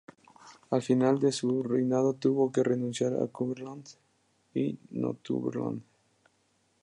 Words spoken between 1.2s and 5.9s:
su reinado tuvo que renunciar a Cumberland y Northumberland.